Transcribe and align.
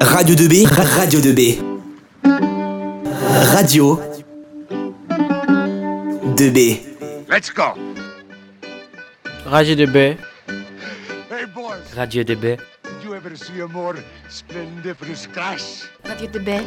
Radio 0.00 0.34
2B, 0.34 0.66
Radio 0.96 1.20
2B. 1.20 1.58
Radio 3.52 4.00
2B. 6.36 6.80
Let's 7.28 7.50
go. 7.50 7.74
Radio 9.46 9.74
de 9.74 9.86
B. 9.86 9.96
Hey 11.30 11.46
boys, 11.54 11.94
Radio 11.94 12.24
de 12.24 12.34
B. 12.34 12.56
did 12.82 13.04
you 13.04 13.14
ever 13.14 13.36
see 13.36 13.60
a 13.60 13.68
more 13.68 13.96
splendiferous 14.28 15.26
crash? 15.32 15.88
Radio 16.04 16.26
de 16.28 16.38
baie. 16.40 16.64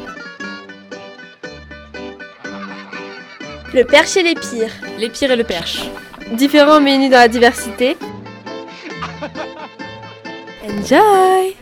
Le 3.73 3.83
perche 3.83 4.17
et 4.17 4.23
les 4.23 4.35
pires. 4.35 4.73
Les 4.97 5.09
pires 5.09 5.31
et 5.31 5.35
le 5.35 5.43
perche. 5.43 5.81
Différents 6.33 6.81
mais 6.81 6.95
unis 6.95 7.09
dans 7.09 7.17
la 7.17 7.27
diversité. 7.27 7.97
Enjoy 10.63 11.55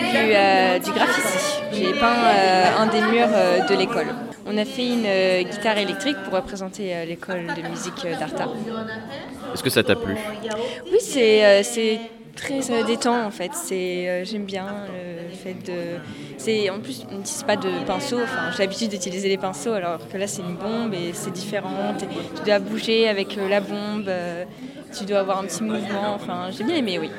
fait 0.00 0.26
du, 0.26 0.32
euh, 0.34 0.78
du 0.78 0.90
graffiti. 0.92 1.62
J'ai 1.72 1.92
peint 1.92 2.06
euh, 2.06 2.78
un 2.78 2.86
des 2.86 3.00
murs 3.00 3.28
euh, 3.32 3.60
de 3.66 3.74
l'école. 3.74 4.08
On 4.46 4.56
a 4.58 4.64
fait 4.64 4.86
une 4.88 5.04
euh, 5.06 5.42
guitare 5.42 5.78
électrique 5.78 6.16
pour 6.24 6.34
représenter 6.34 6.94
euh, 6.94 7.04
l'école 7.04 7.46
de 7.56 7.68
musique 7.68 8.04
euh, 8.04 8.18
d'Arta. 8.18 8.48
Est-ce 9.54 9.62
que 9.62 9.70
ça 9.70 9.82
t'a 9.82 9.96
plu? 9.96 10.16
Oui, 10.90 10.98
c'est 11.00 11.44
euh, 11.44 11.62
c'est 11.62 12.00
très 12.34 12.70
euh, 12.70 12.82
détend 12.84 13.24
en 13.24 13.30
fait. 13.30 13.50
C'est 13.54 14.08
euh, 14.08 14.24
j'aime 14.24 14.44
bien 14.44 14.66
le 15.30 15.34
fait 15.36 15.54
de. 15.64 15.98
C'est 16.38 16.70
en 16.70 16.80
plus 16.80 17.04
on 17.10 17.18
n'utilise 17.18 17.44
pas 17.44 17.56
de 17.56 17.84
pinceau. 17.86 18.20
Enfin, 18.22 18.50
j'ai 18.52 18.64
l'habitude 18.64 18.90
d'utiliser 18.90 19.28
les 19.28 19.38
pinceaux 19.38 19.72
alors 19.72 20.00
que 20.08 20.16
là 20.16 20.26
c'est 20.26 20.42
une 20.42 20.56
bombe 20.56 20.92
et 20.94 21.12
c'est 21.12 21.32
différent. 21.32 21.94
Tu 21.98 22.44
dois 22.44 22.58
bouger 22.58 23.08
avec 23.08 23.38
euh, 23.38 23.48
la 23.48 23.60
bombe. 23.60 24.08
euh, 24.08 24.44
tu 24.96 25.04
dois 25.06 25.20
avoir 25.20 25.38
un 25.38 25.44
petit 25.44 25.62
mouvement. 25.62 26.14
Enfin, 26.14 26.50
j'ai 26.50 26.64
bien 26.64 26.76
aimé, 26.76 26.98
oui. 26.98 27.10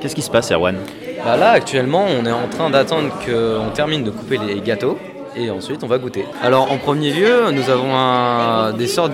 Qu'est-ce 0.00 0.14
qui 0.14 0.22
se 0.22 0.30
passe, 0.30 0.52
Erwan 0.52 0.76
Bah 1.24 1.36
là, 1.36 1.50
actuellement, 1.50 2.06
on 2.06 2.24
est 2.24 2.32
en 2.32 2.48
train 2.48 2.70
d'attendre 2.70 3.12
qu'on 3.24 3.70
termine 3.70 4.04
de 4.04 4.10
couper 4.10 4.38
les 4.38 4.60
gâteaux 4.60 4.98
et 5.36 5.50
ensuite 5.50 5.82
on 5.82 5.86
va 5.86 5.98
goûter. 5.98 6.24
Alors, 6.42 6.70
en 6.70 6.78
premier 6.78 7.12
lieu, 7.12 7.50
nous 7.50 7.68
avons 7.70 8.76
des 8.76 8.86
sortes 8.86 9.12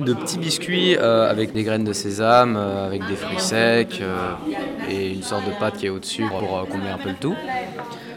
de, 0.00 0.14
petits 0.14 0.38
biscuits 0.38 0.96
euh, 0.96 1.30
avec 1.30 1.52
des 1.52 1.62
graines 1.62 1.84
de 1.84 1.92
sésame, 1.92 2.56
euh, 2.56 2.86
avec 2.86 3.06
des 3.06 3.16
fruits 3.16 3.40
secs 3.40 4.00
euh, 4.00 4.32
et 4.90 5.12
une 5.12 5.22
sorte 5.22 5.44
de 5.46 5.52
pâte 5.58 5.76
qui 5.76 5.86
est 5.86 5.90
au-dessus 5.90 6.24
pour 6.24 6.66
combler 6.68 6.88
un 6.88 6.98
peu 6.98 7.10
le 7.10 7.16
tout. 7.16 7.36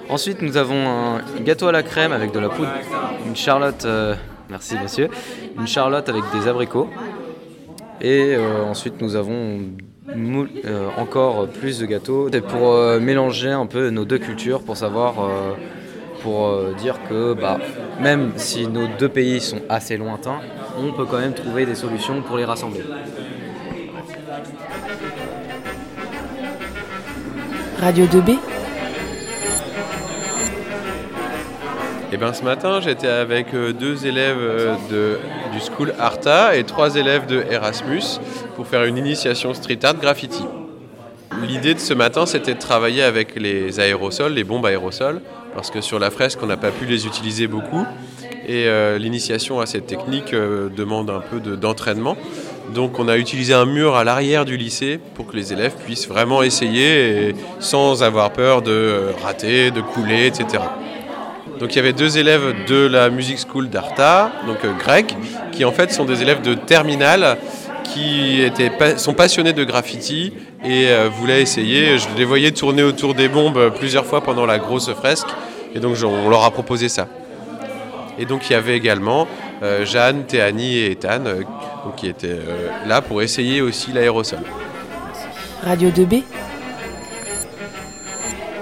Ensuite, 0.10 0.42
nous 0.42 0.56
avons 0.56 0.88
un 0.88 1.22
gâteau 1.42 1.68
à 1.68 1.72
la 1.74 1.84
crème 1.84 2.14
avec 2.14 2.32
de 2.32 2.40
la 2.40 2.50
poudre, 2.50 2.72
une 3.26 3.36
charlotte, 3.36 3.86
merci 4.50 4.76
monsieur, 4.82 5.10
une 5.58 5.68
charlotte 5.68 6.08
avec 6.08 6.24
des 6.34 6.48
abricots. 6.48 6.90
Et 8.02 8.36
ensuite, 8.70 9.02
nous 9.02 9.16
avons 9.16 9.62
euh, 10.10 10.90
encore 10.98 11.48
plus 11.48 11.80
de 11.80 11.86
gâteaux 11.86 12.30
C'est 12.32 12.42
pour 12.42 12.74
euh, 12.74 13.00
mélanger 13.00 13.52
un 13.52 13.66
peu 13.66 13.90
nos 13.90 14.06
deux 14.06 14.18
cultures, 14.18 14.62
pour 14.62 14.78
savoir, 14.78 15.16
euh, 15.20 15.54
pour 16.22 16.48
euh, 16.48 16.74
dire 16.78 17.00
que 17.10 17.34
bah, 17.34 17.60
même 18.02 18.34
si 18.36 18.68
nos 18.68 18.88
deux 19.00 19.10
pays 19.10 19.40
sont 19.40 19.62
assez 19.70 19.98
lointains, 19.98 20.40
on 20.78 20.92
peut 20.92 21.06
quand 21.06 21.20
même 21.20 21.34
trouver 21.34 21.66
des 21.66 21.76
solutions 21.76 22.22
pour 22.22 22.38
les 22.38 22.46
rassembler. 22.46 22.82
Radio 27.80 28.06
2B. 28.06 28.38
Eh 32.12 32.18
bien, 32.18 32.32
ce 32.32 32.44
matin, 32.44 32.80
j'étais 32.80 33.08
avec 33.08 33.54
deux 33.54 34.06
élèves 34.06 34.38
de, 34.92 35.18
du 35.54 35.60
School 35.60 35.94
Arta 36.00 36.56
et 36.56 36.64
trois 36.64 36.96
élèves 36.96 37.26
de 37.28 37.44
Erasmus 37.50 38.02
pour 38.56 38.68
faire 38.68 38.84
une 38.86 38.98
initiation 38.98 39.54
street 39.54 39.80
art 39.84 39.96
graffiti. 39.96 40.44
L'idée 41.48 41.74
de 41.74 41.80
ce 41.80 41.94
matin, 41.94 42.26
c'était 42.26 42.54
de 42.54 42.60
travailler 42.60 43.04
avec 43.04 43.36
les 43.40 43.80
aérosols, 43.80 44.34
les 44.34 44.44
bombes 44.44 44.66
aérosols, 44.66 45.22
parce 45.56 45.72
que 45.72 45.82
sur 45.82 46.00
la 46.00 46.10
fresque, 46.12 46.40
on 46.44 46.46
n'a 46.48 46.58
pas 46.58 46.72
pu 46.72 46.86
les 46.86 47.06
utiliser 47.08 47.48
beaucoup. 47.48 47.86
Et 48.48 48.66
euh, 48.68 48.98
l'initiation 48.98 49.60
à 49.60 49.66
cette 49.66 49.88
technique 49.88 50.34
euh, 50.34 50.70
demande 50.70 51.10
un 51.10 51.22
peu 51.22 51.40
de- 51.40 51.56
d'entraînement. 51.56 52.18
Donc 52.74 53.00
on 53.00 53.08
a 53.08 53.18
utilisé 53.18 53.54
un 53.54 53.66
mur 53.66 53.96
à 53.96 54.04
l'arrière 54.04 54.46
du 54.46 54.58
lycée 54.58 55.00
pour 55.16 55.28
que 55.28 55.36
les 55.36 55.54
élèves 55.54 55.74
puissent 55.86 56.08
vraiment 56.08 56.44
essayer 56.44 57.36
sans 57.60 58.04
avoir 58.04 58.32
peur 58.32 58.62
de 58.62 58.72
euh, 58.72 59.12
rater, 59.24 59.72
de 59.72 59.82
couler, 59.82 60.28
etc. 60.28 60.64
Donc 61.60 61.74
il 61.74 61.78
y 61.78 61.80
avait 61.80 61.94
deux 61.94 62.18
élèves 62.18 62.66
de 62.68 62.86
la 62.88 63.10
Music 63.10 63.38
School 63.40 63.70
d'Arta, 63.70 64.32
donc 64.48 64.58
Greg, 64.80 65.14
qui 65.54 65.66
en 65.66 65.72
fait 65.72 65.92
sont 65.92 66.06
des 66.06 66.22
élèves 66.22 66.42
de 66.42 66.54
terminale 66.54 67.38
qui 67.84 68.42
étaient 68.42 68.70
pa- 68.70 68.98
sont 68.98 69.14
passionnés 69.14 69.54
de 69.54 69.64
graffiti 69.64 70.34
et 70.64 70.88
euh, 70.88 71.10
voulaient 71.10 71.42
essayer. 71.42 71.98
Je 71.98 72.08
les 72.18 72.26
voyais 72.26 72.52
tourner 72.52 72.84
autour 72.84 73.14
des 73.14 73.28
bombes 73.28 73.74
plusieurs 73.78 74.06
fois 74.06 74.22
pendant 74.22 74.46
la 74.46 74.58
grosse 74.58 74.92
fresque 74.94 75.28
et 75.76 75.80
donc 75.80 75.96
on 76.04 76.30
leur 76.30 76.44
a 76.44 76.52
proposé 76.52 76.90
ça. 76.90 77.08
Et 78.18 78.26
donc 78.26 78.50
il 78.50 78.54
y 78.54 78.56
avait 78.56 78.76
également 78.78 79.28
euh, 79.64 79.86
Jeanne, 79.86 80.26
Théanie 80.26 80.78
et 80.78 80.92
Ethan 80.92 81.26
euh, 81.26 81.42
donc, 81.84 81.96
qui 81.98 82.08
étaient 82.08 82.28
euh, 82.28 82.70
là 82.88 83.02
pour 83.02 83.22
essayer 83.22 83.62
aussi 83.62 83.92
l'aérosol. 83.92 84.40
Radio 85.64 85.90
2B. 85.90 86.24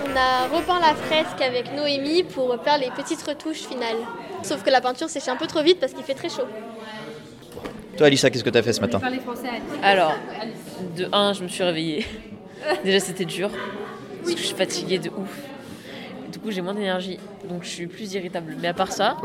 On 0.07 0.18
a 0.18 0.47
repeint 0.56 0.80
la 0.80 0.94
fresque 0.96 1.41
avec 1.41 1.74
Noémie 1.75 2.24
pour 2.24 2.56
faire 2.63 2.78
les 2.78 2.90
petites 2.96 3.22
retouches 3.24 3.66
finales. 3.69 3.97
Sauf 4.44 4.63
que 4.63 4.69
la 4.69 4.81
peinture 4.81 5.09
sèche 5.09 5.28
un 5.28 5.35
peu 5.35 5.47
trop 5.47 5.62
vite 5.62 5.79
parce 5.79 5.94
qu'il 5.94 6.03
fait 6.03 6.13
très 6.13 6.29
chaud. 6.29 6.47
Toi, 7.97 8.07
Alissa, 8.07 8.29
qu'est-ce 8.29 8.44
que 8.44 8.50
tu 8.50 8.57
as 8.57 8.63
fait 8.63 8.74
ce 8.74 8.81
matin 8.81 9.00
Alors, 9.84 10.16
de 10.96 11.07
1, 11.12 11.34
je 11.34 11.44
me 11.44 11.47
suis 11.47 11.63
réveillée. 11.63 12.06
Déjà, 12.84 13.00
c'était 13.00 13.25
dur. 13.25 13.50
Parce 14.22 14.34
que 14.35 14.40
je 14.40 14.46
suis 14.46 14.56
fatiguée 14.56 14.97
de 15.00 15.09
ouf. 15.09 15.38
Du 16.31 16.40
coup, 16.40 16.51
j'ai 16.51 16.62
moins 16.62 16.74
d'énergie. 16.74 17.19
Donc, 17.50 17.63
je 17.63 17.69
suis 17.69 17.88
plus 17.88 18.13
irritable. 18.13 18.56
Mais 18.62 18.69
à 18.69 18.74
part 18.74 18.91
ça, 18.91 19.18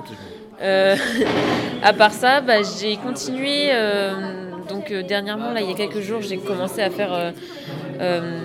euh, 0.60 0.96
à 1.82 1.92
part 1.92 2.12
ça, 2.12 2.40
bah, 2.40 2.62
j'ai 2.78 2.96
continué. 2.96 3.68
euh, 3.72 4.50
donc, 4.68 4.90
euh, 4.90 5.02
dernièrement, 5.02 5.52
là, 5.52 5.60
il 5.60 5.70
y 5.70 5.72
a 5.72 5.76
quelques 5.76 6.00
jours, 6.00 6.20
j'ai 6.22 6.38
commencé 6.38 6.82
à 6.82 6.90
faire 6.90 7.12
euh, 7.12 7.30
euh, 8.00 8.40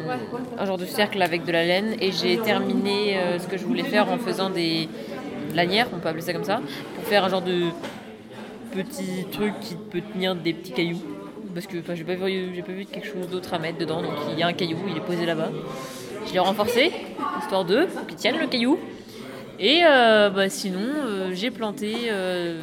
un 0.60 0.66
genre 0.66 0.78
de 0.78 0.86
cercle 0.86 1.20
avec 1.22 1.46
de 1.46 1.52
la 1.52 1.66
laine. 1.66 1.96
Et 2.00 2.12
j'ai 2.12 2.38
terminé 2.38 3.18
euh, 3.18 3.40
ce 3.40 3.48
que 3.48 3.58
je 3.58 3.66
voulais 3.66 3.84
faire 3.84 4.12
en 4.12 4.18
faisant 4.20 4.50
des 4.52 4.88
lanières, 5.56 5.88
on 5.94 6.00
peut 6.00 6.10
appeler 6.10 6.24
ça 6.24 6.34
comme 6.34 6.44
ça, 6.44 6.62
pour 6.96 7.04
faire 7.06 7.26
un 7.26 7.30
genre 7.30 7.42
de 7.42 7.70
petit 8.74 9.26
truc 9.32 9.54
qui 9.60 9.76
peut 9.76 10.02
tenir 10.14 10.36
des 10.36 10.54
petits 10.54 10.72
cailloux. 10.72 11.02
Parce 11.54 11.68
que 11.68 11.78
j'ai 11.94 12.04
pas, 12.04 12.16
vu- 12.16 12.54
j'ai 12.56 12.62
pas 12.62 12.72
vu 12.72 12.86
quelque 12.86 13.08
chose 13.08 13.28
d'autre 13.30 13.54
à 13.54 13.60
mettre 13.60 13.78
dedans. 13.78 14.02
Donc 14.02 14.14
il 14.32 14.40
y 14.40 14.44
a 14.44 14.48
un 14.48 14.54
caillou, 14.54 14.78
il 14.88 14.96
est 14.96 15.02
posé 15.02 15.26
là-bas. 15.26 15.50
Je 16.26 16.34
l'ai 16.34 16.40
renforcé, 16.40 16.92
histoire 17.40 17.66
de, 17.66 17.86
pour 17.86 18.08
qu'il 18.08 18.16
tienne 18.16 18.38
le 18.40 18.48
caillou. 18.48 18.80
Et 19.60 19.82
euh, 19.86 20.30
bah, 20.30 20.50
sinon, 20.50 20.80
euh, 20.80 21.32
j'ai 21.34 21.52
planté 21.52 22.08
euh, 22.10 22.60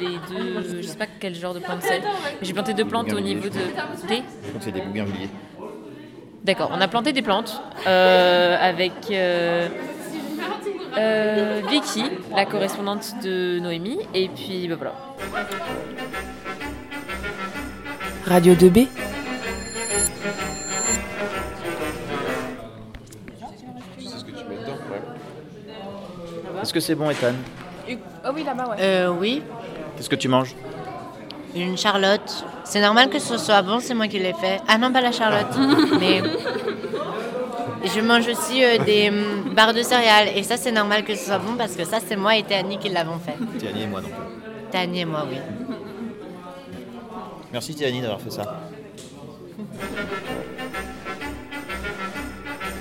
les 0.00 0.18
deux. 0.30 0.80
Je 0.80 0.86
sais 0.86 0.96
pas 0.96 1.06
quel 1.20 1.34
genre 1.34 1.54
de 1.54 1.58
plante 1.58 1.82
c'est. 1.82 2.00
J'ai 2.40 2.52
planté 2.54 2.72
deux 2.72 2.84
plantes 2.84 3.12
au 3.12 3.20
niveau 3.20 3.48
de. 3.48 4.06
Des? 4.08 4.16
Je 4.16 4.48
crois 4.48 4.58
que 4.58 4.64
c'est 4.64 4.72
des 4.72 4.80
bougainvilliers. 4.80 5.28
D'accord, 6.44 6.70
on 6.72 6.80
a 6.80 6.88
planté 6.88 7.12
des 7.12 7.22
plantes 7.22 7.60
avec. 7.84 8.92
Euh, 10.98 11.62
Vicky, 11.68 12.04
la 12.34 12.46
correspondante 12.46 13.14
de 13.22 13.58
Noémie, 13.60 13.98
et 14.14 14.28
puis 14.28 14.68
bah, 14.68 14.76
voilà. 14.76 14.94
Radio 18.26 18.54
2B. 18.54 18.86
Tu 23.98 24.04
sais 24.06 24.18
ce 24.18 24.24
que 24.24 24.30
tu 24.30 24.44
mets 24.48 24.56
dedans 24.56 24.78
ouais. 24.90 25.02
Est-ce 26.62 26.72
que 26.72 26.80
c'est 26.80 26.94
bon, 26.94 27.10
Ethan? 27.10 27.34
Ah 28.24 28.32
oui, 28.34 28.42
là-bas, 28.44 28.70
ouais. 28.70 28.76
Euh, 28.80 29.08
oui, 29.10 29.42
Qu'est-ce 29.96 30.08
que 30.08 30.16
tu 30.16 30.28
manges? 30.28 30.54
Une 31.54 31.78
Charlotte. 31.78 32.44
C'est 32.64 32.80
normal 32.80 33.08
que 33.10 33.18
ce 33.18 33.38
soit 33.38 33.62
bon, 33.62 33.78
c'est 33.80 33.94
moi 33.94 34.08
qui 34.08 34.18
l'ai 34.18 34.32
fait. 34.32 34.60
Ah 34.66 34.76
non, 34.78 34.92
pas 34.92 35.00
la 35.00 35.12
Charlotte. 35.12 35.56
mais 36.00 36.22
je 37.84 38.00
mange 38.00 38.26
aussi 38.26 38.64
euh, 38.64 38.78
des 38.78 39.12
barres 39.54 39.72
de 39.72 39.82
céréales. 39.82 40.28
Et 40.36 40.42
ça, 40.42 40.56
c'est 40.56 40.72
normal 40.72 41.04
que 41.04 41.14
ce 41.14 41.26
soit 41.26 41.38
bon 41.38 41.56
parce 41.56 41.74
que 41.76 41.84
ça, 41.84 41.98
c'est 42.06 42.16
moi 42.16 42.36
et 42.36 42.42
Théanie 42.42 42.78
qui 42.78 42.88
l'avons 42.88 43.18
fait. 43.18 43.36
Tiani 43.58 43.82
et 43.82 43.86
moi 43.86 44.00
non. 44.02 44.08
Théanie 44.70 45.00
et 45.00 45.04
moi, 45.04 45.24
oui. 45.28 45.36
Merci 47.52 47.74
Tiani 47.74 48.02
d'avoir 48.02 48.20
fait 48.20 48.30
ça. 48.30 48.60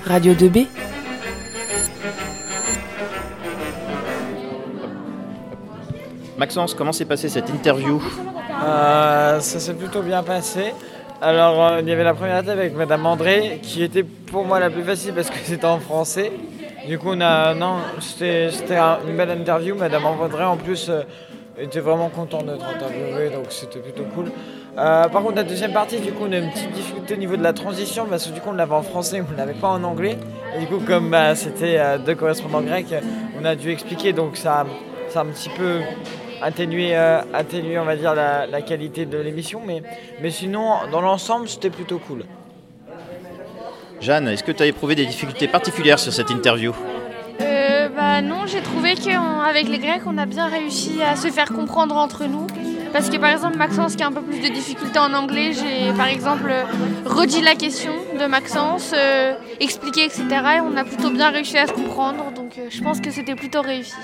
Radio 0.06 0.34
2B. 0.34 0.68
Maxence, 6.38 6.74
comment 6.74 6.92
s'est 6.92 7.06
passée 7.06 7.30
cette 7.30 7.50
interview? 7.50 8.02
Euh, 8.66 9.40
ça 9.40 9.60
s'est 9.60 9.74
plutôt 9.76 10.02
bien 10.02 10.24
passé. 10.24 10.74
Alors, 11.22 11.64
euh, 11.64 11.80
il 11.81 11.88
y 11.88 11.92
avait 11.92 12.04
la 12.04 12.14
première 12.14 12.40
étape 12.40 12.58
avec 12.58 12.76
Madame 12.76 13.06
André, 13.06 13.60
qui 13.62 13.84
était 13.84 14.04
pour 14.04 14.44
moi 14.44 14.60
la 14.60 14.69
plus 14.69 14.84
facile 14.84 15.14
parce 15.14 15.30
que 15.30 15.38
c'était 15.44 15.66
en 15.66 15.80
français. 15.80 16.31
Du 16.88 17.00
coup, 17.00 17.15
non, 17.15 17.77
c'était 18.00 18.50
c'était 18.51 18.75
un- 18.75 19.00
une 19.07 19.15
belle 19.15 19.31
interview. 19.31 19.75
Madame 19.75 20.06
André, 20.06 20.44
en 20.44 20.57
plus, 20.57 20.89
euh, 20.89 21.03
était 21.57 21.80
vraiment 21.80 22.09
contente 22.09 22.45
d'être 22.45 22.65
interviewée, 22.65 23.30
donc 23.30 23.45
c'était 23.50 23.80
plutôt 23.80 24.03
cool. 24.15 24.31
Euh, 24.77 25.07
par 25.07 25.21
contre, 25.21 25.35
la 25.35 25.44
deuxième 25.44 25.71
partie, 25.71 26.00
du 26.00 26.12
coup, 26.12 26.24
on 26.27 26.31
a 26.33 26.38
une 26.38 26.50
petite 26.51 26.71
difficulté 26.71 27.13
au 27.13 27.18
niveau 27.18 27.38
de 27.38 27.44
la 27.44 27.53
transition 27.53 28.06
parce 28.09 28.25
que 28.27 28.33
du 28.33 28.41
coup, 28.41 28.50
on 28.50 28.53
l'avait 28.53 28.74
en 28.74 28.81
français, 28.81 29.21
on 29.27 29.31
ne 29.31 29.38
l'avait 29.38 29.53
pas 29.53 29.69
en 29.69 29.83
anglais. 29.83 30.18
Et 30.56 30.59
du 30.59 30.65
coup, 30.68 30.80
comme 30.85 31.09
bah, 31.12 31.35
c'était 31.35 31.77
euh, 31.80 31.97
deux 32.00 32.15
correspondants 32.15 32.62
grecs, 32.62 32.94
on 33.39 33.45
a 33.45 33.56
dû 33.56 33.71
expliquer, 33.71 34.12
donc 34.13 34.35
ça, 34.35 34.65
ça 35.09 35.21
a 35.21 35.24
un 35.24 35.27
petit 35.27 35.50
peu 35.50 35.80
atténué, 36.41 36.95
atténué 36.95 37.80
on 37.80 37.85
va 37.85 37.95
dire, 37.95 38.13
la, 38.15 38.45
la 38.47 38.62
qualité 38.62 39.06
de 39.06 39.18
l'émission. 39.19 39.62
Mais, 39.65 39.83
mais 40.21 40.31
sinon, 40.31 40.71
dans 40.91 41.01
l'ensemble, 41.01 41.47
c'était 41.47 41.69
plutôt 41.69 42.00
cool. 42.00 42.25
Jeanne, 44.04 44.28
est-ce 44.28 44.44
que 44.44 44.52
tu 44.52 44.62
as 44.62 44.66
éprouvé 44.66 44.96
des 44.96 45.06
difficultés 45.06 45.48
particulières 45.48 45.98
sur 45.98 46.12
cette 46.12 46.30
interview? 46.30 46.74
Euh, 47.40 47.88
bah 47.88 48.22
non, 48.22 48.46
j'ai 48.46 48.62
trouvé 48.62 48.96
qu'avec 48.96 49.70
les 49.70 49.80
Grecs, 49.80 50.02
on 50.06 50.18
a 50.18 50.26
bien 50.26 50.48
réussi 50.48 51.02
à 51.02 51.16
se 51.16 51.30
faire 51.30 51.48
comprendre 51.48 51.96
entre 51.96 52.26
nous. 52.26 52.46
Parce 52.92 53.10
que 53.10 53.16
par 53.18 53.30
exemple, 53.30 53.58
Maxence 53.58 53.96
qui 53.96 54.04
a 54.04 54.08
un 54.08 54.12
peu 54.12 54.22
plus 54.22 54.40
de 54.40 54.54
difficultés 54.54 55.00
en 55.00 55.14
anglais, 55.14 55.54
j'ai 55.54 55.94
par 55.94 56.08
exemple 56.08 56.52
redit 57.06 57.42
la 57.42 57.56
question 57.56 57.94
de 58.20 58.26
Maxence, 58.26 58.92
euh, 58.94 59.36
expliqué, 59.62 60.04
etc. 60.04 60.26
Et 60.58 60.60
on 60.60 60.76
a 60.76 60.84
plutôt 60.84 61.10
bien 61.10 61.30
réussi 61.30 61.58
à 61.58 61.66
se 61.66 61.72
comprendre. 61.72 62.32
Donc 62.36 62.58
euh, 62.58 62.68
je 62.70 62.82
pense 62.82 63.00
que 63.00 63.10
c'était 63.10 63.36
plutôt 63.36 63.62
réussi. 63.62 63.96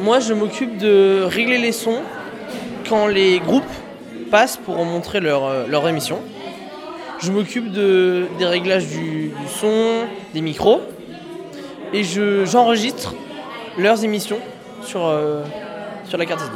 Moi, 0.00 0.18
je 0.18 0.32
m'occupe 0.32 0.78
de 0.78 1.24
régler 1.24 1.58
les 1.58 1.72
sons 1.72 2.00
quand 2.88 3.06
les 3.06 3.38
groupes 3.38 3.64
passent 4.30 4.56
pour 4.56 4.76
montrer 4.84 5.20
leur, 5.20 5.44
euh, 5.44 5.66
leur 5.68 5.86
émission. 5.88 6.18
Je 7.20 7.30
m'occupe 7.32 7.70
de, 7.72 8.26
des 8.38 8.46
réglages 8.46 8.86
du, 8.86 9.32
son, 9.48 10.04
des 10.32 10.40
micros, 10.40 10.80
et 11.92 12.02
je- 12.04 12.44
j'enregistre 12.46 13.14
leurs 13.76 14.02
émissions 14.04 14.38
sur, 14.82 15.04
euh, 15.06 15.42
sur 16.08 16.16
la 16.16 16.24
carte 16.26 16.40
SD. 16.40 16.54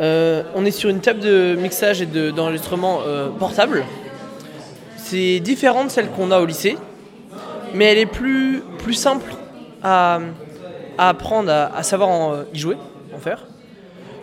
Euh, 0.00 0.42
on 0.54 0.64
est 0.64 0.70
sur 0.70 0.90
une 0.90 1.00
table 1.00 1.20
de 1.20 1.54
mixage 1.58 2.02
et 2.02 2.06
de- 2.06 2.30
d'enregistrement 2.30 3.00
portable. 3.38 3.84
C'est 4.96 5.40
différent 5.40 5.84
de 5.84 5.90
celle 5.90 6.08
qu'on 6.10 6.30
a 6.30 6.40
au 6.40 6.46
lycée, 6.46 6.76
mais 7.74 7.86
elle 7.86 7.98
est 7.98 8.06
plus, 8.06 8.62
plus 8.78 8.94
simple 8.94 9.32
à, 9.82 10.18
à 10.98 11.08
apprendre, 11.10 11.50
à, 11.50 11.82
savoir 11.82 12.44
y 12.52 12.58
jouer, 12.58 12.76
en 13.14 13.18
faire. 13.18 13.44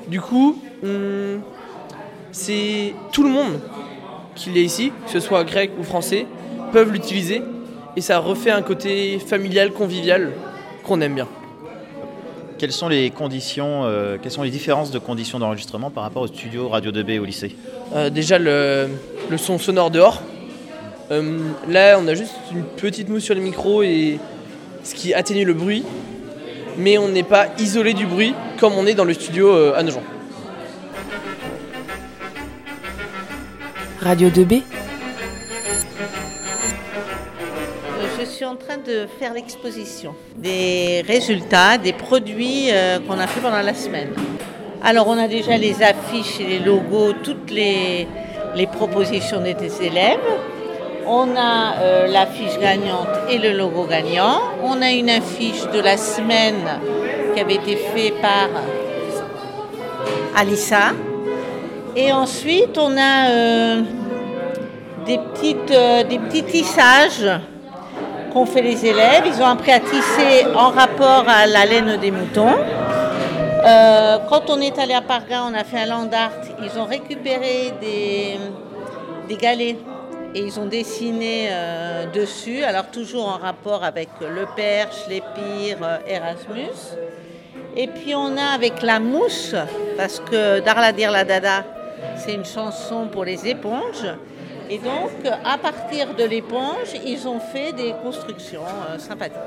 Du 0.08 0.20
coup, 0.22 0.60
c'est 2.32 2.94
tout 3.12 3.24
le 3.24 3.30
monde 3.30 3.60
qui 4.36 4.50
l'est 4.50 4.64
ici, 4.64 4.92
que 5.06 5.12
ce 5.12 5.20
soit 5.20 5.44
grec 5.44 5.72
ou 5.80 5.84
français, 5.84 6.26
peuvent 6.72 6.92
l'utiliser 6.92 7.42
et 7.96 8.02
ça 8.02 8.20
refait 8.20 8.52
un 8.52 8.62
côté 8.62 9.20
familial, 9.20 9.72
convivial 9.72 10.32
qu'on 10.84 11.02
aime 11.02 11.16
bien. 11.16 11.28
Quelles 12.58 12.72
sont 12.72 12.90
les 12.90 13.10
conditions, 13.10 13.86
euh, 13.86 14.18
quelles 14.22 14.32
sont 14.32 14.44
les 14.44 14.50
différences 14.50 14.92
de 14.92 15.00
conditions 15.00 15.40
d'enregistrement 15.40 15.90
par 15.90 16.04
rapport 16.04 16.24
au 16.24 16.28
studio 16.28 16.68
Radio 16.68 16.92
2B 16.92 17.20
au 17.20 17.26
lycée? 17.26 17.56
Euh, 17.96 18.10
déjà 18.10 18.38
le, 18.38 18.90
le 19.30 19.38
son 19.38 19.58
sonore 19.58 19.92
dehors. 19.92 20.22
Euh, 21.12 21.40
là, 21.68 21.98
on 22.00 22.08
a 22.08 22.14
juste 22.14 22.36
une 22.52 22.64
petite 22.64 23.10
mousse 23.10 23.24
sur 23.24 23.34
les 23.34 23.42
micros 23.42 23.82
et 23.82 24.20
ce 24.84 24.94
qui 24.94 25.14
atténue 25.14 25.46
le 25.46 25.54
bruit, 25.54 25.84
mais 26.78 26.98
on 26.98 27.08
n'est 27.08 27.24
pas 27.24 27.48
isolé 27.58 27.94
du 27.94 28.06
bruit 28.06 28.36
comme 28.60 28.74
on 28.74 28.86
est 28.86 28.94
dans 28.94 29.06
le 29.06 29.14
studio 29.14 29.74
à 29.74 29.82
Nogent. 29.82 30.04
Radio 34.02 34.30
2B. 34.30 34.62
Euh, 34.62 34.62
Je 38.18 38.26
suis 38.26 38.46
en 38.46 38.56
train 38.56 38.78
de 38.78 39.08
faire 39.20 39.34
l'exposition 39.34 40.16
des 40.38 41.04
résultats 41.06 41.78
des 41.78 41.92
produits 41.92 42.70
euh, 42.72 43.00
qu'on 43.00 43.20
a 43.20 43.28
fait 43.28 43.42
pendant 43.42 43.62
la 43.62 43.74
semaine. 43.74 44.10
Alors 44.82 45.08
on 45.10 45.18
a 45.18 45.28
déjà 45.28 45.58
les 45.58 45.84
affiches 45.84 46.40
et 46.40 46.46
les 46.46 46.60
logos, 46.60 47.12
toutes 47.24 47.52
les, 47.52 48.08
les 48.56 48.68
propositions 48.68 49.42
des 49.42 49.56
élèves. 49.86 50.20
On 51.06 51.36
a 51.36 51.76
euh, 51.80 52.08
l'affiche 52.08 52.58
gagnante 52.60 53.10
et 53.30 53.38
le 53.38 53.52
logo 53.52 53.86
gagnant. 53.86 54.40
On 54.64 54.82
a 54.82 54.92
une 54.92 55.10
affiche 55.10 55.68
de 55.74 55.80
la 55.82 55.98
semaine 55.98 56.80
qui 57.34 57.42
avait 57.42 57.56
été 57.56 57.76
faite 57.76 58.22
par 58.22 58.48
Alissa. 60.38 60.94
Et 62.02 62.14
ensuite, 62.14 62.78
on 62.78 62.96
a 62.96 63.30
euh, 63.30 63.82
des, 65.06 65.18
petites, 65.18 65.70
euh, 65.70 66.06
des 66.06 66.18
petits 66.18 66.44
tissages 66.44 67.30
qu'ont 68.32 68.46
fait 68.46 68.62
les 68.62 68.86
élèves. 68.86 69.24
Ils 69.26 69.42
ont 69.42 69.48
appris 69.48 69.74
à 69.74 69.82
tisser 69.82 70.46
en 70.56 70.70
rapport 70.70 71.26
à 71.28 71.46
la 71.46 71.66
laine 71.66 71.98
des 71.98 72.12
moutons. 72.12 72.56
Euh, 73.66 74.18
quand 74.30 74.50
on 74.50 74.62
est 74.62 74.80
allé 74.80 74.94
à 74.94 75.02
Parga, 75.02 75.44
on 75.44 75.54
a 75.54 75.66
fait 75.66 75.80
un 75.80 75.88
land 75.88 76.10
art. 76.14 76.32
Ils 76.64 76.80
ont 76.80 76.86
récupéré 76.86 77.74
des, 77.82 78.40
des 79.28 79.36
galets 79.36 79.76
et 80.34 80.40
ils 80.40 80.58
ont 80.58 80.68
dessiné 80.68 81.50
dessus. 82.14 82.64
Alors 82.64 82.88
toujours 82.92 83.28
en 83.28 83.38
rapport 83.38 83.84
avec 83.84 84.08
le 84.22 84.46
Perche, 84.56 85.06
l'Épire, 85.10 85.80
euh, 85.84 85.98
Erasmus. 86.08 86.96
Et 87.76 87.88
puis 87.88 88.16
on 88.16 88.38
a 88.38 88.54
avec 88.56 88.82
la 88.84 89.02
mousse, 89.02 89.54
parce 89.98 90.22
que 90.22 90.62
Darla 90.62 90.94
Dir 90.94 91.12
la 91.12 91.26
Dada, 91.26 91.66
c'est 92.20 92.34
une 92.34 92.46
chanson 92.46 93.08
pour 93.08 93.26
les 93.26 93.48
éponges. 93.48 94.06
Et 94.70 94.78
donc, 94.78 95.12
à 95.44 95.58
partir 95.58 96.14
de 96.14 96.24
l'éponge, 96.24 96.94
ils 97.06 97.28
ont 97.28 97.40
fait 97.40 97.74
des 97.74 97.94
constructions 98.04 98.62
euh, 98.90 99.00
sympathiques. 99.00 99.40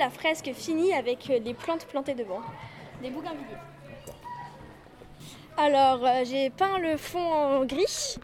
La 0.00 0.10
fresque 0.10 0.50
finie 0.54 0.92
avec 0.94 1.30
euh, 1.30 1.38
des 1.38 1.54
plantes 1.54 1.86
plantées 1.86 2.14
devant, 2.14 2.40
des 3.02 3.10
bougainvilliers. 3.10 3.60
Alors, 5.58 6.00
euh, 6.06 6.24
j'ai 6.24 6.48
peint 6.48 6.78
le 6.78 6.96
fond 6.96 7.18
en 7.18 7.66
gris. 7.66 8.16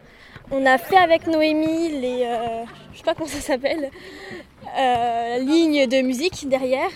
On 0.49 0.65
a 0.65 0.79
fait 0.79 0.97
avec 0.97 1.27
Noémie 1.27 1.89
les, 1.89 2.23
euh, 2.23 2.63
je 2.91 2.97
sais 2.97 3.03
pas 3.03 3.13
comment 3.13 3.27
ça 3.27 3.41
s'appelle, 3.41 3.91
euh, 4.75 5.37
lignes 5.37 5.85
de 5.85 6.01
musique 6.01 6.49
derrière 6.49 6.89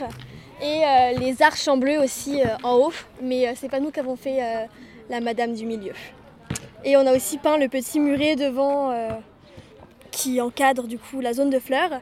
et 0.64 0.82
les 1.20 1.42
arches 1.42 1.68
en 1.68 1.78
bleu 1.78 2.00
aussi 2.00 2.40
en 2.64 2.76
haut. 2.76 2.94
Mais 3.20 3.56
c'est 3.56 3.68
pas 3.68 3.80
nous 3.80 3.90
qui 3.90 4.00
avons 4.00 4.16
fait 4.16 4.68
la 5.10 5.20
Madame 5.20 5.56
du 5.56 5.66
milieu. 5.66 5.94
Et 6.84 6.96
on 6.98 7.08
a 7.08 7.16
aussi 7.16 7.40
peint 7.40 7.58
le 7.58 7.68
petit 7.68 8.00
muret 8.00 8.36
devant 8.36 8.94
qui 10.12 10.40
encadre 10.40 10.84
du 10.84 11.00
coup 11.00 11.20
la 11.20 11.34
zone 11.34 11.50
de 11.50 11.58
fleurs. 11.58 12.00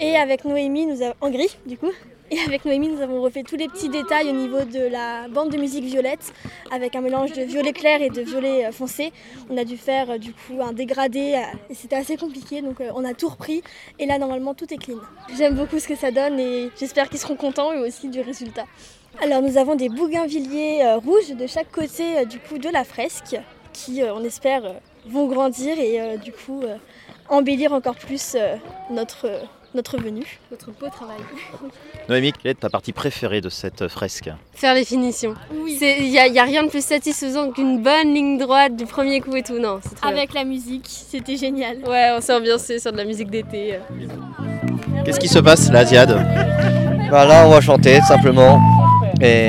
Et 0.00 0.16
avec 0.16 0.46
Noémie, 0.46 0.86
nous 0.86 1.02
avons 1.02 1.16
en 1.20 1.28
gris 1.28 1.54
du 1.66 1.76
coup. 1.76 1.92
Et 2.30 2.38
avec 2.46 2.66
Noémie, 2.66 2.88
nous 2.88 3.00
avons 3.00 3.22
refait 3.22 3.42
tous 3.42 3.56
les 3.56 3.68
petits 3.68 3.88
détails 3.88 4.28
au 4.28 4.34
niveau 4.34 4.60
de 4.60 4.80
la 4.80 5.28
bande 5.28 5.50
de 5.50 5.56
musique 5.56 5.84
violette, 5.84 6.34
avec 6.70 6.94
un 6.94 7.00
mélange 7.00 7.32
de 7.32 7.40
violet 7.40 7.72
clair 7.72 8.02
et 8.02 8.10
de 8.10 8.20
violet 8.20 8.66
euh, 8.66 8.72
foncé. 8.72 9.14
On 9.48 9.56
a 9.56 9.64
dû 9.64 9.78
faire 9.78 10.10
euh, 10.10 10.18
du 10.18 10.34
coup 10.34 10.60
un 10.60 10.74
dégradé, 10.74 11.36
euh, 11.36 11.56
et 11.70 11.74
c'était 11.74 11.96
assez 11.96 12.18
compliqué, 12.18 12.60
donc 12.60 12.82
on 12.94 13.02
a 13.06 13.14
tout 13.14 13.28
repris. 13.28 13.62
Et 13.98 14.04
là, 14.04 14.18
normalement, 14.18 14.52
tout 14.52 14.72
est 14.74 14.76
clean. 14.76 14.98
J'aime 15.38 15.54
beaucoup 15.54 15.78
ce 15.78 15.88
que 15.88 15.96
ça 15.96 16.10
donne 16.10 16.38
et 16.38 16.70
j'espère 16.78 17.08
qu'ils 17.08 17.18
seront 17.18 17.36
contents 17.36 17.72
eux 17.72 17.86
aussi 17.86 18.10
du 18.10 18.20
résultat. 18.20 18.66
Alors, 19.22 19.40
nous 19.40 19.56
avons 19.56 19.74
des 19.74 19.88
bougainvilliers 19.88 20.96
rouges 20.96 21.30
de 21.34 21.46
chaque 21.46 21.72
côté 21.72 22.26
du 22.26 22.38
coup 22.40 22.58
de 22.58 22.68
la 22.68 22.84
fresque, 22.84 23.36
qui, 23.72 24.02
on 24.02 24.22
espère, 24.22 24.74
vont 25.06 25.28
grandir 25.28 25.78
et 25.78 26.18
du 26.18 26.32
coup 26.32 26.62
embellir 27.30 27.72
encore 27.72 27.96
plus 27.96 28.36
notre, 28.90 29.28
notre 29.74 29.98
venue, 29.98 30.38
notre 30.50 30.70
beau 30.70 30.88
travail. 30.90 31.18
Noémie, 32.08 32.32
quelle 32.32 32.52
est 32.52 32.60
ta 32.60 32.70
partie 32.70 32.92
préférée 32.92 33.40
de 33.40 33.48
cette 33.48 33.88
fresque 33.88 34.30
Faire 34.54 34.74
les 34.74 34.84
finitions. 34.84 35.34
Il 35.66 36.10
n'y 36.10 36.18
a, 36.18 36.26
y 36.26 36.38
a 36.38 36.44
rien 36.44 36.62
de 36.64 36.68
plus 36.68 36.84
satisfaisant 36.84 37.50
qu'une 37.50 37.82
bonne 37.82 38.14
ligne 38.14 38.38
droite 38.38 38.76
du 38.76 38.86
premier 38.86 39.20
coup 39.20 39.36
et 39.36 39.42
tout. 39.42 39.58
Non, 39.58 39.80
c'est 39.82 40.06
Avec 40.06 40.32
la 40.34 40.44
musique, 40.44 40.86
c'était 40.88 41.36
génial. 41.36 41.78
Ouais, 41.86 42.10
on 42.16 42.20
s'est 42.20 42.34
ambiancé 42.34 42.78
sur 42.78 42.92
de 42.92 42.96
la 42.96 43.04
musique 43.04 43.30
d'été. 43.30 43.78
Qu'est-ce 45.04 45.20
qui 45.20 45.28
se 45.28 45.38
passe 45.38 45.70
là, 45.70 45.84
Ziad 45.84 46.10
Bah 47.10 47.24
là, 47.24 47.44
on 47.46 47.50
va 47.50 47.60
chanter 47.60 48.00
simplement. 48.02 48.60
Et 49.20 49.48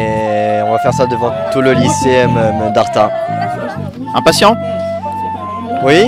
on 0.65 0.71
va 0.71 0.79
faire 0.79 0.93
ça 0.93 1.05
devant 1.05 1.31
tout 1.51 1.61
le 1.61 1.73
lycée 1.73 2.25
d'Arta. 2.73 3.11
Impatient? 4.15 4.55
Oui 5.83 6.03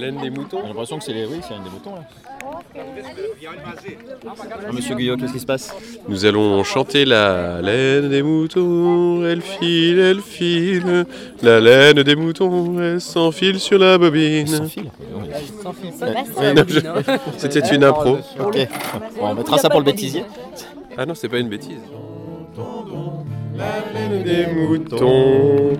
laine 0.00 0.16
des 0.20 0.30
moutons 0.30 0.60
J'ai 0.62 0.68
l'impression 0.68 0.98
que 0.98 1.04
c'est 1.04 1.12
les... 1.12 1.26
Oui, 1.26 1.40
c'est 1.46 1.54
un 1.54 1.62
des 1.62 1.70
moutons 1.70 1.94
là. 1.94 2.02
Ah, 4.66 4.72
Monsieur 4.72 4.94
Guyot, 4.94 5.16
qu'est-ce 5.16 5.32
qui 5.32 5.40
se 5.40 5.46
passe? 5.46 5.74
Nous 6.08 6.24
allons 6.24 6.62
chanter 6.64 7.04
la 7.04 7.60
laine 7.60 8.08
des 8.08 8.22
moutons, 8.22 9.24
elle 9.24 9.42
file, 9.42 9.98
elle 9.98 10.20
file. 10.20 11.04
La 11.42 11.60
laine 11.60 12.02
des 12.02 12.16
moutons, 12.16 12.80
elle 12.80 13.00
s'enfile 13.00 13.58
sur 13.58 13.78
la 13.78 13.98
bobine. 13.98 14.46
S'enfile 14.46 14.90
C'était 17.36 17.74
une 17.74 17.84
impro. 17.84 18.18
Ok. 18.38 18.68
Bon, 19.18 19.26
on 19.28 19.34
mettra 19.34 19.58
ça 19.58 19.68
pour 19.68 19.80
le 19.80 19.86
bêtisier. 19.86 20.24
Ah 20.96 21.06
non, 21.06 21.14
c'est 21.14 21.28
pas 21.28 21.38
une 21.38 21.48
bêtise. 21.48 21.80
La 23.56 23.82
laine 23.92 24.22
des 24.22 24.46
moutons. 24.52 25.72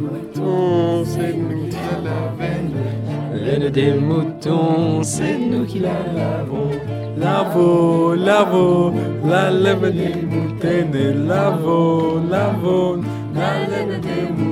moutons, 0.00 1.04
c'est 1.04 1.32
nous 1.32 1.68
qui 1.68 1.76
la 2.04 2.10
lavons. 2.10 3.01
Laine 3.44 3.70
des 3.70 3.94
moutons, 3.94 5.02
c'est 5.02 5.36
nous 5.36 5.64
qui 5.64 5.80
la 5.80 5.94
lavons. 6.14 6.70
Lavo, 7.18 8.14
lavo, 8.14 8.94
la 9.28 9.50
laine 9.50 9.90
des 9.90 10.14
moutons, 10.30 11.26
lavo, 11.26 12.20
lavo, 12.30 13.02
la 13.34 13.66
laine 13.66 14.00
des 14.00 14.22
moutons. 14.32 14.51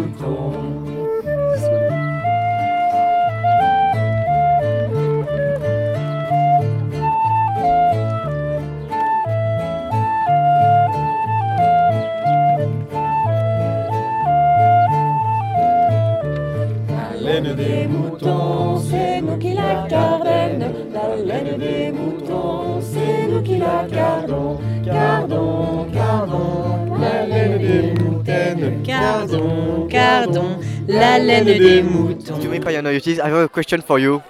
La 31.24 31.40
laine 31.40 31.58
des 31.58 31.82
moutons. 31.82 32.34
Excuse 32.36 32.48
me, 32.50 32.58
Payanoyotis, 32.60 33.18
I 33.20 33.28
have 33.28 33.44
a 33.44 33.48
question 33.48 33.82
for 33.82 33.98
you. 33.98 34.22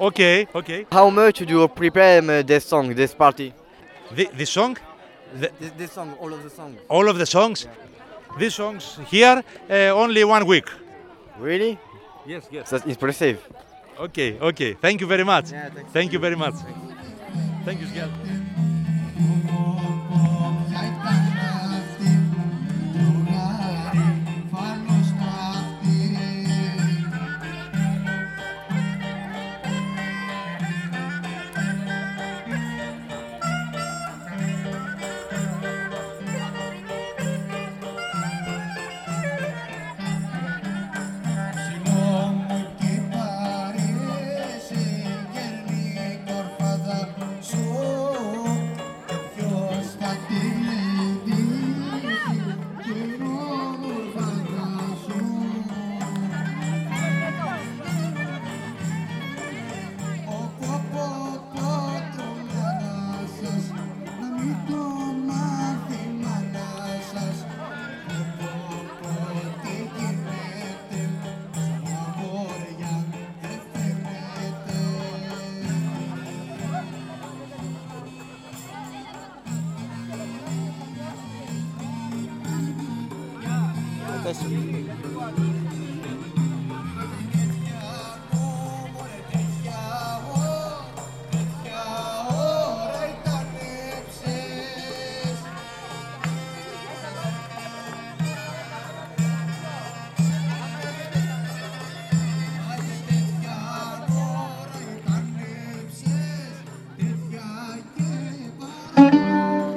Okay, 0.00 0.46
okay. 0.54 0.86
How 0.90 1.10
much 1.10 1.38
do 1.38 1.44
you 1.44 1.68
prepare 1.68 2.20
this 2.42 2.64
song, 2.64 2.94
this 2.94 3.14
party? 3.14 3.52
The, 4.14 4.28
the 4.36 4.46
song, 4.46 4.76
the, 5.40 5.50
This, 5.60 5.70
this 5.78 5.92
song, 5.92 6.14
all 6.20 6.32
of 6.32 6.42
the 6.42 6.50
songs. 6.50 6.78
all 6.88 7.08
of 7.08 7.18
the 7.18 7.26
songs, 7.26 7.66
these 8.38 8.54
songs 8.54 8.98
here, 9.08 9.42
uh, 9.70 9.74
only 9.94 10.24
one 10.24 10.46
week. 10.46 10.68
Really? 11.38 11.78
Yes, 12.26 12.44
yes. 12.50 12.70
That's 12.70 12.86
impressive. 12.86 13.38
Okay, 13.98 14.38
okay. 14.40 14.74
Thank 14.74 15.00
you 15.00 15.06
very 15.06 15.24
much. 15.24 15.46
Thank 15.92 16.12
you 16.12 16.18
very 16.18 16.36
much. 16.36 16.54
Thank 17.64 17.80
you, 17.80 17.86
Sgal. 17.86 18.10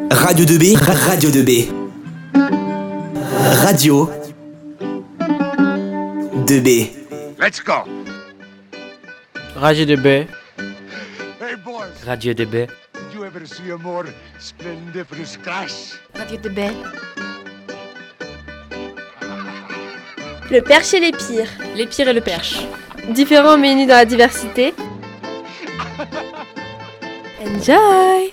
Radio 0.10 0.46
2B, 0.46 0.78
Radio 0.78 1.30
2B. 1.30 1.68
Radio 3.64 4.25
2B. 6.46 6.92
Let's 7.40 7.60
go. 7.60 7.84
Radio 9.56 9.86
2B. 9.86 10.28
Hey 11.40 11.56
boys, 11.56 12.04
Radio 12.06 12.34
2B. 12.34 12.68
did 12.94 13.14
you 13.14 13.26
ever 13.26 13.44
see 13.48 13.72
a 13.72 13.78
more 13.80 14.06
splendiferous 14.38 15.38
crash? 15.38 15.96
Radio 16.14 16.38
de 16.38 16.50
baie. 16.50 16.72
Le 20.52 20.62
perche 20.62 20.94
et 20.94 21.00
les 21.00 21.12
pires. 21.12 21.50
Les 21.76 21.88
pires 21.88 22.10
et 22.10 22.14
le 22.14 22.22
perche. 22.22 22.60
Différents 23.10 23.58
mais 23.58 23.72
unis 23.72 23.88
dans 23.88 23.96
la 23.96 24.06
diversité. 24.06 24.76
Enjoy 27.42 28.32